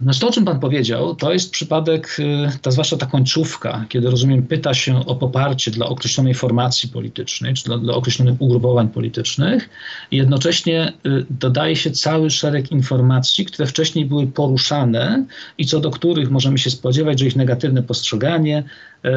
[0.00, 4.10] Znaczy to, o czym Pan powiedział, to jest przypadek, y, ta zwłaszcza ta końcówka, kiedy
[4.10, 9.68] rozumiem, pyta się o poparcie dla określonej formacji politycznej, czy dla, dla określonych ugrupowań politycznych,
[10.10, 15.24] i jednocześnie y, dodaje się cały szereg informacji, które wcześniej były poruszane
[15.58, 18.64] i co do których możemy się spodziewać, że ich negatywne postrzeganie
[19.04, 19.08] y,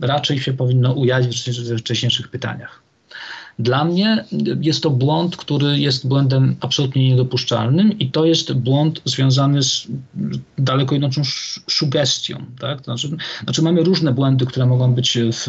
[0.00, 2.83] raczej się powinno ujawnić w wcześniejszych pytaniach.
[3.58, 4.24] Dla mnie
[4.60, 9.88] jest to błąd, który jest błędem absolutnie niedopuszczalnym i to jest błąd związany z
[10.58, 11.22] daleko idącą
[11.70, 12.44] sugestią.
[12.58, 12.84] Tak?
[12.84, 13.08] Znaczy,
[13.44, 15.48] znaczy mamy różne błędy, które mogą być w,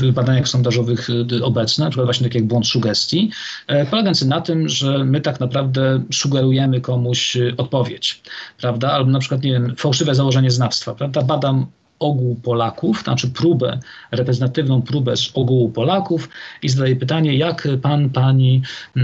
[0.00, 1.08] w badaniach sondażowych
[1.42, 3.30] obecne, na przykład właśnie tak jak błąd sugestii,
[3.66, 8.22] e, polegający na tym, że my tak naprawdę sugerujemy komuś odpowiedź,
[8.58, 8.92] prawda?
[8.92, 11.22] Albo na przykład, nie wiem, fałszywe założenie znawstwa, prawda?
[11.22, 11.66] Badam
[12.00, 13.78] ogół Polaków, znaczy próbę,
[14.10, 16.28] reprezentatywną próbę z ogółu Polaków
[16.62, 18.62] i zadaje pytanie, jak pan, pani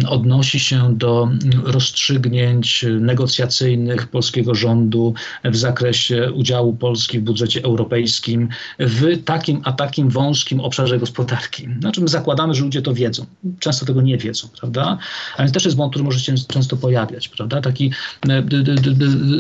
[0.09, 1.29] odnosi się do
[1.65, 10.11] rozstrzygnięć negocjacyjnych polskiego rządu w zakresie udziału Polski w budżecie europejskim w takim a takim
[10.11, 11.69] wąskim obszarze gospodarki.
[11.81, 13.27] Znaczy my zakładamy, że ludzie to wiedzą.
[13.59, 14.99] Często tego nie wiedzą, prawda?
[15.37, 17.61] Ale też jest błąd, który może się często pojawiać, prawda?
[17.61, 17.93] Taki
[18.29, 18.43] e,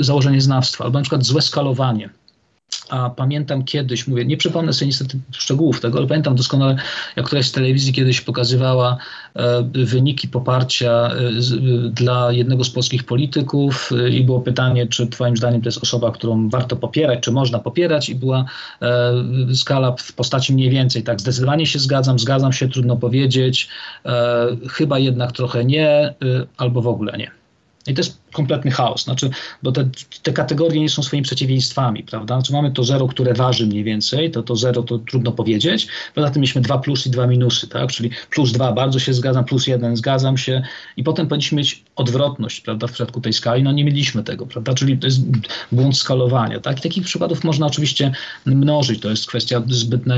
[0.01, 2.11] założenie znawstwa, albo na przykład złe skalowanie
[2.91, 6.77] a pamiętam kiedyś, mówię, nie przypomnę sobie niestety szczegółów tego, ale pamiętam doskonale,
[7.17, 8.97] jak któraś z telewizji kiedyś pokazywała
[9.35, 11.41] e, wyniki poparcia e, e,
[11.91, 16.11] dla jednego z polskich polityków e, i było pytanie, czy twoim zdaniem to jest osoba,
[16.11, 18.45] którą warto popierać, czy można popierać i była
[18.83, 19.15] e,
[19.55, 23.69] skala w postaci mniej więcej, tak, zdecydowanie się zgadzam, zgadzam się, trudno powiedzieć,
[24.05, 26.15] e, chyba jednak trochę nie,
[26.57, 27.31] albo w ogóle nie.
[27.87, 29.31] I to jest kompletny chaos, znaczy,
[29.63, 29.89] bo te,
[30.23, 32.35] te kategorie nie są swoimi przeciwieństwami, prawda?
[32.35, 36.31] Znaczy mamy to zero, które waży mniej więcej, to to zero to trudno powiedzieć, poza
[36.31, 37.91] tym mieliśmy dwa plus i dwa minusy, tak?
[37.91, 40.63] Czyli plus dwa bardzo się zgadzam, plus jeden zgadzam się
[40.97, 44.75] i potem powinniśmy mieć odwrotność, prawda, w przypadku tej skali, no nie mieliśmy tego, prawda?
[44.75, 45.21] Czyli to jest
[45.73, 46.79] błąd skalowania, tak?
[46.79, 48.13] I takich przykładów można oczywiście
[48.47, 49.63] mnożyć, to jest kwestia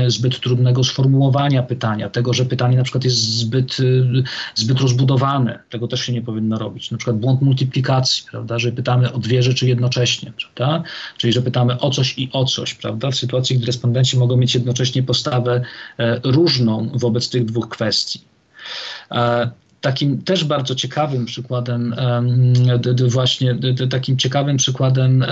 [0.07, 4.23] zbyt trudnego sformułowania pytania, tego, że pytanie na przykład jest zbyt, y,
[4.55, 9.13] zbyt rozbudowane, tego też się nie powinno robić, na przykład błąd multiplikacji, prawda, że pytamy
[9.13, 10.83] o dwie rzeczy jednocześnie, prawda,
[11.17, 14.55] czyli że pytamy o coś i o coś, prawda, w sytuacji, gdy respondenci mogą mieć
[14.55, 15.61] jednocześnie postawę
[15.97, 18.21] e, różną wobec tych dwóch kwestii.
[19.11, 19.49] E,
[19.81, 21.95] takim też bardzo ciekawym przykładem,
[23.07, 23.55] właśnie
[23.89, 25.25] takim ciekawym przykładem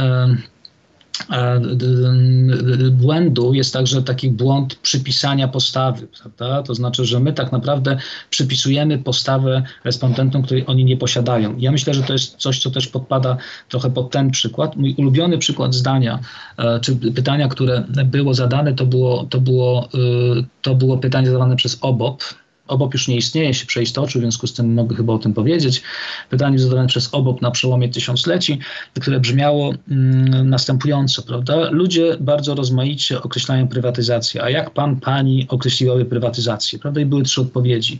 [2.91, 6.63] błędu jest także taki błąd przypisania postawy, prawda?
[6.63, 7.97] To znaczy, że my tak naprawdę
[8.29, 11.55] przypisujemy postawę respondentom, której oni nie posiadają.
[11.57, 13.37] Ja myślę, że to jest coś, co też podpada
[13.69, 14.75] trochę pod ten przykład.
[14.75, 16.19] Mój ulubiony przykład zdania,
[16.57, 21.55] e, czy pytania, które było zadane, to było, to było, e, to było pytanie zadawane
[21.55, 22.23] przez OBOP,
[22.67, 25.81] OBOP już nie istnieje, się przeistoczył, w związku z tym mogę chyba o tym powiedzieć.
[26.29, 28.59] Pytanie zadane przez OBOP na przełomie tysiącleci,
[29.01, 31.69] które brzmiało mm, następująco, prawda?
[31.71, 37.01] Ludzie bardzo rozmaicie określają prywatyzację, a jak pan, pani określiłaby prywatyzację, prawda?
[37.01, 37.99] I były trzy odpowiedzi,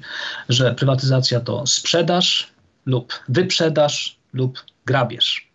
[0.50, 2.48] że prywatyzacja to sprzedaż
[2.86, 5.48] lub wyprzedaż lub grabież.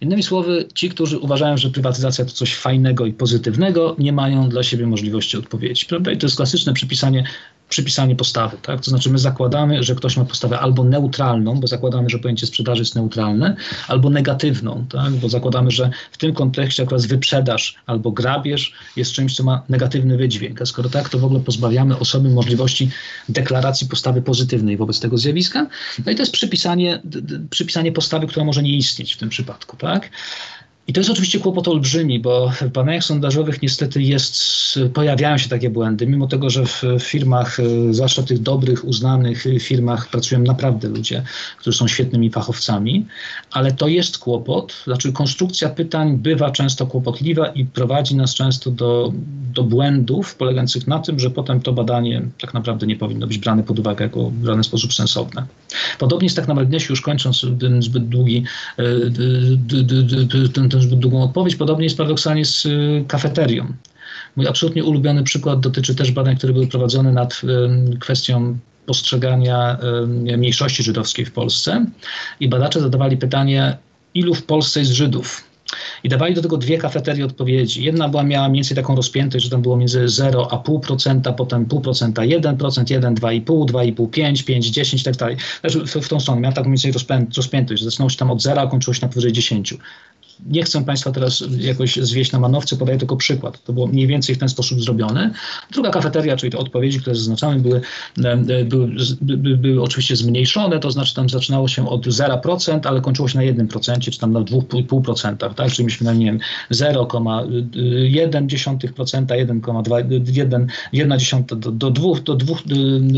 [0.00, 4.62] Innymi słowy, ci, którzy uważają, że prywatyzacja to coś fajnego i pozytywnego, nie mają dla
[4.62, 5.86] siebie możliwości odpowiedzi.
[5.86, 6.12] Prawda?
[6.12, 7.24] I to jest klasyczne przypisanie
[7.68, 8.56] przypisanie postawy.
[8.62, 8.80] Tak?
[8.80, 12.82] To znaczy my zakładamy, że ktoś ma postawę albo neutralną, bo zakładamy, że pojęcie sprzedaży
[12.82, 13.56] jest neutralne,
[13.88, 15.12] albo negatywną, tak?
[15.12, 20.16] bo zakładamy, że w tym kontekście akurat wyprzedaż albo grabież jest czymś, co ma negatywny
[20.16, 20.62] wydźwięk.
[20.62, 22.90] A skoro tak, to w ogóle pozbawiamy osoby możliwości
[23.28, 25.66] deklaracji postawy pozytywnej wobec tego zjawiska.
[26.06, 27.00] No i to jest przypisanie,
[27.50, 29.76] przypisanie postawy, która może nie istnieć w tym przypadku.
[29.76, 30.10] Tak?
[30.88, 34.44] I to jest oczywiście kłopot olbrzymi, bo w badaniach sondażowych niestety jest,
[34.94, 40.08] pojawiają się takie błędy, mimo tego, że w firmach, e, zwłaszcza tych dobrych, uznanych firmach,
[40.08, 41.22] pracują naprawdę ludzie,
[41.58, 43.06] którzy są świetnymi fachowcami,
[43.52, 44.74] ale to jest kłopot.
[44.84, 49.12] Znaczy, konstrukcja pytań bywa często kłopotliwa i prowadzi nas często do,
[49.54, 53.62] do błędów polegających na tym, że potem to badanie tak naprawdę nie powinno być brane
[53.62, 55.46] pod uwagę jako w żaden sposób sensowne.
[55.98, 58.44] Podobnie jest tak na marginesie, już kończąc ten zbyt długi,
[60.54, 61.56] ten zbyt długą odpowiedź.
[61.56, 63.72] Podobnie jest paradoksalnie z y, kafeterią.
[64.36, 67.40] Mój absolutnie ulubiony przykład dotyczy też badań, które były prowadzone nad
[68.00, 69.78] kwestią postrzegania
[70.36, 71.86] mniejszości żydowskiej w Polsce.
[72.40, 73.76] I badacze zadawali pytanie,
[74.14, 75.44] ilu w Polsce jest Żydów?
[76.04, 77.84] I dawali do tego dwie kafeterie odpowiedzi.
[77.84, 81.66] Jedna była, miała mniej więcej taką rozpiętość, że tam było między 0 a 0,5%, potem
[81.66, 85.36] 0,5%, 1%, 1, 2,5, 2,5, 5, 5, 10 i tak dalej.
[85.60, 86.40] Znaczy w, w tą stronę.
[86.40, 89.08] Miała taką mniej więcej rozpiętość, że zaczynało się tam od 0, a kończyło się na
[89.08, 89.74] powyżej 10
[90.46, 93.64] nie chcę Państwa teraz jakoś zwieść na manowce, podaję tylko przykład.
[93.64, 95.30] To było mniej więcej w ten sposób zrobione.
[95.72, 97.80] Druga kafeteria, czyli te odpowiedzi, które zaznaczamy, były,
[98.24, 103.28] e, były, były, były oczywiście zmniejszone, to znaczy tam zaczynało się od 0%, ale kończyło
[103.28, 105.72] się na 1%, czy tam na 2,5%, tak?
[105.72, 106.38] Czyli myśmy na, nie wiem,
[106.72, 112.54] 0,1%, 1,2%, 1 do, do 2, do 2,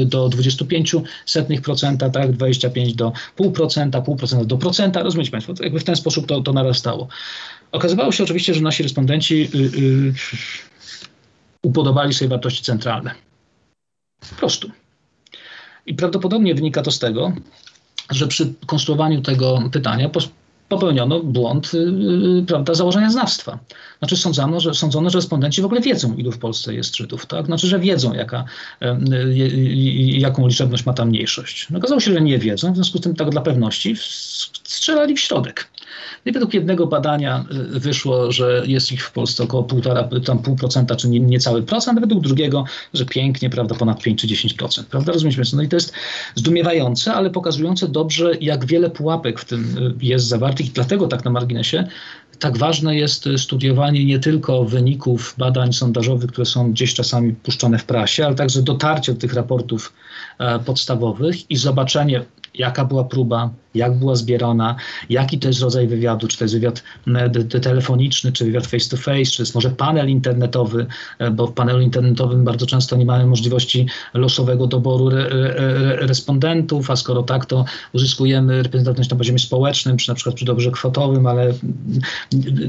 [0.07, 2.33] do 25%, tak?
[2.33, 5.55] 25 do 0,5%, 0,5% do procenta, rozumiecie Państwo?
[5.61, 7.06] Jakby w ten sposób to, to narastało.
[7.73, 10.15] Okazywało się oczywiście, że nasi respondenci y, y,
[11.63, 13.15] upodobali sobie wartości centralne.
[14.31, 14.71] Po prostu.
[15.87, 17.33] I prawdopodobnie wynika to z tego,
[18.11, 20.11] że przy konstruowaniu tego pytania
[20.69, 23.59] popełniono błąd yy, prawda, założenia znawstwa.
[23.99, 27.27] Znaczy sądzono że, sądzono, że respondenci w ogóle wiedzą, ilu w Polsce jest Żydów.
[27.27, 27.47] Tak?
[27.47, 28.45] Znaczy, że wiedzą, jaka,
[29.97, 31.67] jaką liczebność ma ta mniejszość.
[31.71, 33.97] No, okazało się, że nie wiedzą, w związku z tym tak dla pewności
[34.65, 35.69] strzelali w środek.
[36.27, 37.45] I według jednego badania
[37.77, 42.01] y, wyszło, że jest ich w Polsce około półtora, tam pół procenta, czy niecały procent,
[42.01, 44.85] według drugiego, że pięknie, prawda, ponad 5 czy 10%.
[44.85, 45.43] Prawda, rozumiecie?
[45.57, 45.93] No i to jest
[46.35, 51.25] zdumiewające, ale pokazujące dobrze, jak wiele pułapek w tym y, jest zawartych i dlatego tak
[51.25, 51.85] na marginesie
[52.39, 57.85] tak ważne jest studiowanie nie tylko wyników badań sondażowych, które są gdzieś czasami puszczone w
[57.85, 59.93] prasie, ale także dotarcie do tych raportów
[60.39, 62.25] e, podstawowych i zobaczenie,
[62.59, 64.77] jaka była próba, jak była zbierana,
[65.11, 66.83] jaki to jest rodzaj wywiadu, czy to jest wywiad
[67.15, 70.87] e, telefoniczny, czy wywiad face to face, czy jest może panel internetowy,
[71.19, 76.91] e, bo w panelu internetowym bardzo często nie mamy możliwości losowego doboru re, re, respondentów,
[76.91, 81.27] a skoro tak, to uzyskujemy reprezentatywność na poziomie społecznym, czy na przykład przy dobrze kwotowym,
[81.27, 81.53] ale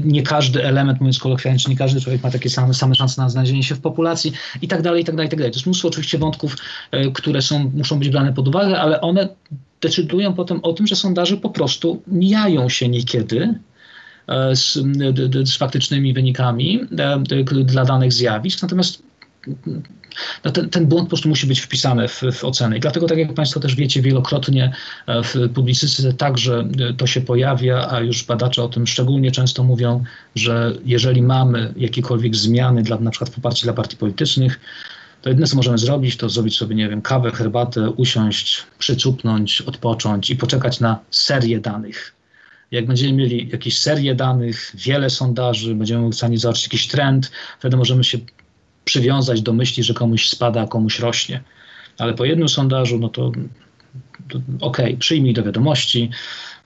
[0.04, 3.62] nie każdy element, mówiąc kolokwialnie, nie każdy człowiek ma takie same, same szanse na znalezienie
[3.62, 5.52] się w populacji i tak dalej, i tak dalej, i tak dalej.
[5.52, 6.56] To jest mnóstwo oczywiście wątków,
[6.90, 9.28] e, które są, muszą być brane pod uwagę, ale one
[9.80, 13.54] decydują potem o tym, że sondaże po prostu mijają się niekiedy
[14.26, 14.78] e, z,
[15.44, 18.62] z faktycznymi wynikami e, dla danych zjawisk.
[18.62, 19.02] Natomiast
[20.44, 22.76] no ten, ten, błąd po prostu musi być wpisany w, w ocenę.
[22.76, 24.72] I dlatego, tak jak Państwo też wiecie, wielokrotnie
[25.06, 30.04] e, w publicystyce także to się pojawia, a już badacze o tym szczególnie często mówią,
[30.34, 34.60] że jeżeli mamy jakiekolwiek zmiany dla na przykład dla partii politycznych,
[35.22, 40.30] to jedyne, co możemy zrobić, to zrobić sobie, nie wiem, kawę, herbatę, usiąść, przycupnąć, odpocząć
[40.30, 42.14] i poczekać na serię danych.
[42.70, 47.76] Jak będziemy mieli jakieś serię danych, wiele sondaży, będziemy w stanie zobaczyć jakiś trend, wtedy
[47.76, 48.18] możemy się
[48.84, 51.42] przywiązać do myśli, że komuś spada, a komuś rośnie.
[51.98, 53.32] Ale po jednym sondażu, no to,
[54.60, 56.10] okay, przyjmij do wiadomości,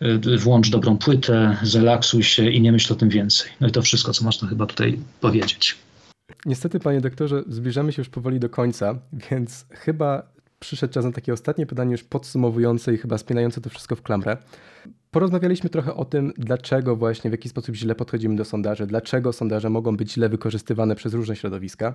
[0.02, 3.50] y, włącz dobrą płytę, zrelaksuj się i nie myśl o tym więcej.
[3.60, 5.76] No i to wszystko, co można chyba tutaj powiedzieć.
[6.46, 8.98] Niestety, panie doktorze, zbliżamy się już powoli do końca,
[9.30, 13.96] więc chyba przyszedł czas na takie ostatnie pytanie, już podsumowujące i chyba spinające to wszystko
[13.96, 14.36] w klamrę.
[15.12, 19.70] Porozmawialiśmy trochę o tym, dlaczego właśnie, w jaki sposób źle podchodzimy do sondaży, dlaczego sondaże
[19.70, 21.94] mogą być źle wykorzystywane przez różne środowiska.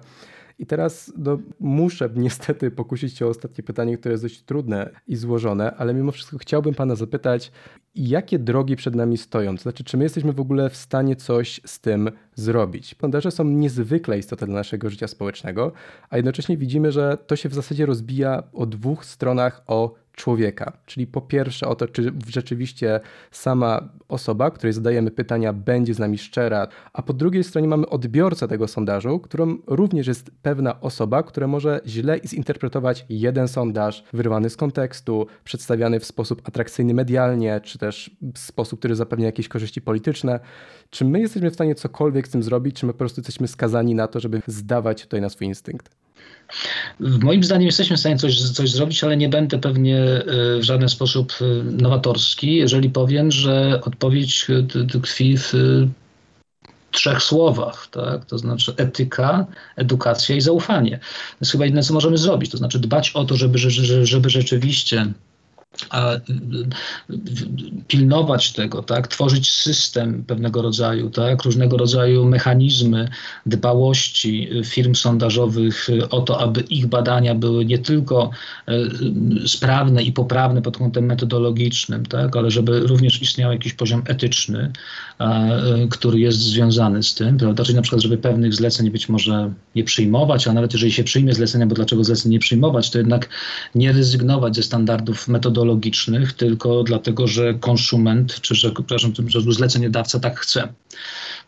[0.59, 5.15] I teraz no, muszę niestety pokusić się o ostatnie pytanie, które jest dość trudne i
[5.15, 7.51] złożone, ale mimo wszystko chciałbym Pana zapytać,
[7.95, 9.55] jakie drogi przed nami stoją?
[9.55, 12.95] To znaczy, czy my jesteśmy w ogóle w stanie coś z tym zrobić?
[13.01, 15.71] Sondaże są niezwykle istotne dla naszego życia społecznego,
[16.09, 20.77] a jednocześnie widzimy, że to się w zasadzie rozbija o dwóch stronach o człowieka.
[20.85, 22.99] Czyli po pierwsze o to, czy rzeczywiście
[23.31, 28.47] sama osoba, której zadajemy pytania, będzie z nami szczera, a po drugiej stronie mamy odbiorcę
[28.47, 34.57] tego sondażu, którą również jest pewna osoba, która może źle zinterpretować jeden sondaż wyrwany z
[34.57, 40.39] kontekstu, przedstawiany w sposób atrakcyjny medialnie, czy też w sposób, który zapewnia jakieś korzyści polityczne.
[40.89, 43.95] Czy my jesteśmy w stanie cokolwiek z tym zrobić, czy my po prostu jesteśmy skazani
[43.95, 46.06] na to, żeby zdawać tutaj na swój instynkt?
[46.99, 50.23] Moim zdaniem jesteśmy w stanie coś, coś zrobić, ale nie będę pewnie e,
[50.59, 55.53] w żaden sposób e, nowatorski, jeżeli powiem, że odpowiedź e, tkwi w
[56.91, 58.25] trzech słowach, tak?
[58.25, 60.99] to znaczy etyka, edukacja i zaufanie.
[60.99, 63.57] To jest chyba jedyne, co możemy zrobić, to znaczy dbać o to, żeby,
[64.03, 65.13] żeby rzeczywiście
[67.87, 73.09] pilnować tego, tak, tworzyć system pewnego rodzaju, tak, różnego rodzaju mechanizmy
[73.45, 78.31] dbałości firm sondażowych o to, aby ich badania były nie tylko
[79.45, 84.71] sprawne i poprawne pod kątem metodologicznym, tak, ale żeby również istniał jakiś poziom etyczny,
[85.89, 89.83] który jest związany z tym, prawda, czyli na przykład, żeby pewnych zleceń być może nie
[89.83, 93.29] przyjmować, a nawet jeżeli się przyjmie zlecenia, bo dlaczego zleceń nie przyjmować, to jednak
[93.75, 99.13] nie rezygnować ze standardów metodologicznych, technologicznych, tylko dlatego, że konsument, czy że, przepraszam,
[99.47, 100.67] zleceniodawca tak chce.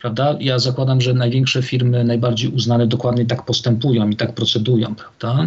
[0.02, 0.38] Prawda?
[0.39, 4.95] Ja zakładam, że największe firmy, najbardziej uznane, dokładnie tak postępują i tak procedują.
[4.95, 5.45] Prawda?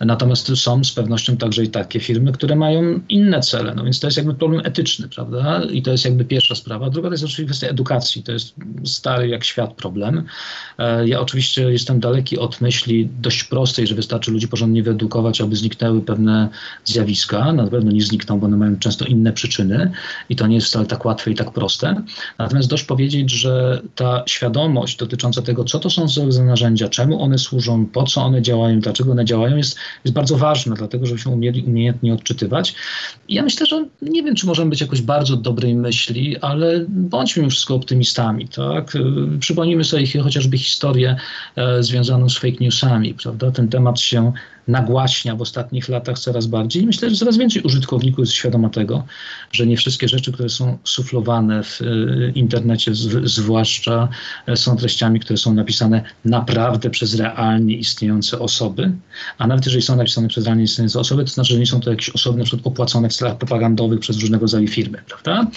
[0.00, 3.74] Natomiast są z pewnością także i takie firmy, które mają inne cele.
[3.74, 5.62] No więc to jest jakby problem etyczny, prawda?
[5.70, 6.90] I to jest jakby pierwsza sprawa.
[6.90, 8.22] Druga to jest oczywiście kwestia edukacji.
[8.22, 10.24] To jest stary jak świat problem.
[10.78, 15.56] E, ja oczywiście jestem daleki od myśli dość prostej, że wystarczy ludzi porządnie wyedukować, aby
[15.56, 16.48] zniknęły pewne
[16.84, 17.52] zjawiska.
[17.52, 19.90] Na pewno nie znikną, bo one mają często inne przyczyny
[20.28, 22.02] i to nie jest wcale tak łatwe i tak proste.
[22.38, 27.38] Natomiast dość powiedzieć, że ta świadomość dotycząca tego, co to są za narzędzia, czemu one
[27.38, 31.62] służą, po co one działają, dlaczego one działają, jest, jest bardzo ważna, dlatego żebyśmy umieli
[31.62, 32.74] umiejętnie odczytywać.
[33.28, 37.42] I ja myślę, że nie wiem, czy możemy być jakoś bardzo dobrej myśli, ale bądźmy
[37.42, 38.48] już wszystko optymistami.
[38.48, 38.92] Tak?
[39.40, 41.16] Przypomnijmy sobie chociażby historię
[41.56, 43.14] e, związaną z fake newsami.
[43.14, 43.50] Prawda?
[43.50, 44.32] Ten temat się
[44.68, 46.82] nagłaśnia w ostatnich latach coraz bardziej.
[46.82, 49.04] I myślę, że coraz więcej użytkowników jest świadoma tego,
[49.52, 52.92] że nie wszystkie rzeczy, które są suflowane w y, internecie,
[53.24, 54.08] zwłaszcza
[54.46, 58.92] e, są treściami, które są napisane naprawdę przez realnie istniejące osoby,
[59.38, 61.90] a nawet jeżeli są napisane przez realnie istniejące osoby, to znaczy, że nie są to
[61.90, 65.50] jakieś osoby na przykład opłacone w celach propagandowych przez różnego rodzaju firmy, prawda?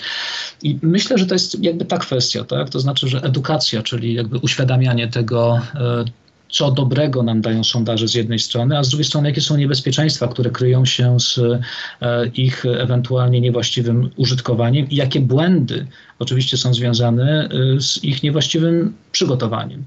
[0.63, 2.69] I myślę, że to jest jakby ta kwestia, tak?
[2.69, 6.05] To znaczy, że edukacja, czyli jakby uświadamianie tego, e,
[6.49, 10.27] co dobrego nam dają sondaże z jednej strony, a z drugiej strony jakie są niebezpieczeństwa,
[10.27, 15.87] które kryją się z e, ich ewentualnie niewłaściwym użytkowaniem i jakie błędy
[16.19, 19.83] oczywiście są związane e, z ich niewłaściwym przygotowaniem.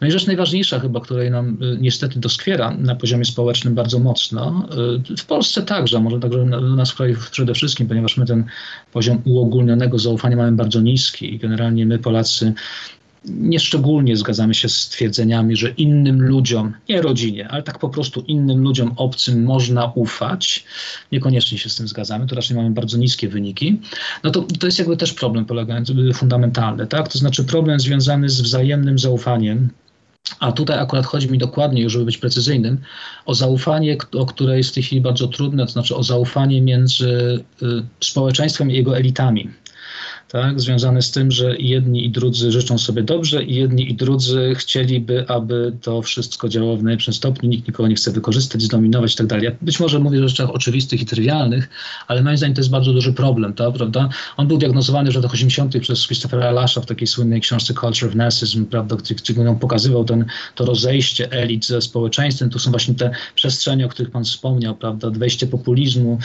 [0.00, 4.68] No i rzecz najważniejsza chyba, której nam e, niestety doskwiera na poziomie społecznym bardzo mocno,
[5.18, 8.44] w Polsce także, może także u nas w kraju przede wszystkim, ponieważ my ten
[8.92, 12.54] poziom uogólnionego zaufania mamy bardzo niski i generalnie my Polacy
[13.24, 18.62] Nieszczególnie zgadzamy się z twierdzeniami, że innym ludziom, nie rodzinie, ale tak po prostu innym
[18.62, 20.64] ludziom obcym można ufać.
[21.12, 23.80] Niekoniecznie się z tym zgadzamy, to raczej mamy bardzo niskie wyniki.
[24.24, 27.08] No to, to jest jakby też problem polegający, fundamentalny, tak?
[27.08, 29.68] To znaczy problem związany z wzajemnym zaufaniem,
[30.40, 32.78] a tutaj akurat chodzi mi dokładnie, żeby być precyzyjnym,
[33.26, 37.44] o zaufanie, o które jest w tej chwili bardzo trudne, to znaczy o zaufanie między
[37.62, 37.66] y,
[38.00, 39.50] społeczeństwem i jego elitami
[40.32, 44.52] tak, związane z tym, że jedni i drudzy życzą sobie dobrze i jedni i drudzy
[44.54, 49.26] chcieliby, aby to wszystko działało w najlepszym stopniu, nikt nikogo nie chce wykorzystać, zdominować i
[49.26, 51.68] tak być może mówię o rzeczach oczywistych i trywialnych,
[52.08, 54.08] ale moim zdaniem to jest bardzo duży problem, tak, prawda?
[54.36, 55.78] On był diagnozowany w latach 80.
[55.80, 60.24] przez Christophera Lasha w takiej słynnej książce Culture of Narcissism, prawda, gdzie on pokazywał ten,
[60.54, 62.50] to rozejście elit ze społeczeństwem.
[62.50, 66.18] Tu są właśnie te przestrzenie, o których pan wspomniał, prawda, wejście populizmu,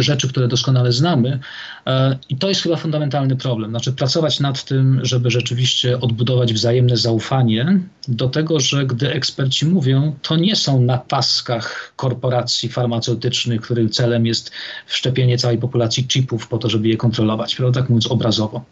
[0.00, 1.38] rzeczy, które doskonale znamy.
[1.86, 3.70] E, I to jest chyba fundamentalne fundamentalny problem.
[3.70, 10.16] Znaczy, pracować nad tym, żeby rzeczywiście odbudować wzajemne zaufanie do tego, że gdy eksperci mówią,
[10.22, 14.50] to nie są na paskach korporacji farmaceutycznych, których celem jest
[14.86, 17.80] wszczepienie całej populacji chipów po to, żeby je kontrolować, prawda?
[17.80, 18.64] tak mówiąc obrazowo.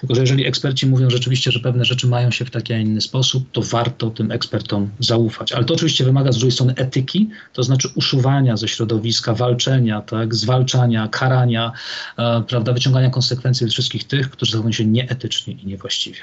[0.00, 3.00] Tylko, że jeżeli eksperci mówią rzeczywiście, że pewne rzeczy mają się w taki, a inny
[3.00, 5.52] sposób, to warto tym ekspertom zaufać.
[5.52, 10.34] Ale to oczywiście wymaga z drugiej strony etyki, to znaczy uszuwania ze środowiska, walczenia, tak,
[10.34, 11.72] zwalczania, karania,
[12.18, 16.18] e, prawda, wyciągania konsekwencji wszystkich tych, którzy zachowują się nieetycznie i niewłaściwie.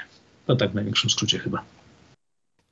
[0.46, 1.64] To tak w największym skrócie chyba.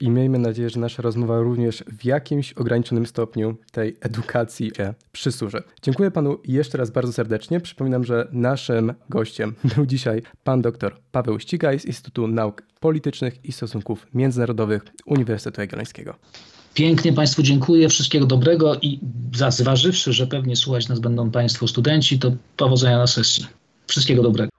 [0.00, 4.72] I miejmy nadzieję, że nasza rozmowa również w jakimś ograniczonym stopniu tej edukacji
[5.12, 5.62] przysłuży.
[5.82, 7.60] Dziękuję panu jeszcze raz bardzo serdecznie.
[7.60, 13.52] Przypominam, że naszym gościem był dzisiaj pan dr Paweł Ścigaj z Instytutu Nauk Politycznych i
[13.52, 16.14] Stosunków Międzynarodowych Uniwersytetu Jagiellońskiego.
[16.74, 19.00] Pięknie Państwu dziękuję, wszystkiego dobrego i
[19.32, 23.46] zważywszy, że pewnie słuchać nas będą Państwo studenci, to powodzenia na sesji.
[23.86, 24.49] Wszystkiego dobrego.